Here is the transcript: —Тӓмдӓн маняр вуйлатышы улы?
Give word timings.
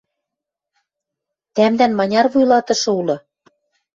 —Тӓмдӓн 1.55 1.91
маняр 1.99 2.27
вуйлатышы 2.31 2.89
улы? 2.99 3.15